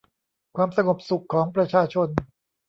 [0.55, 2.09] ความสงบสุขของประชาชน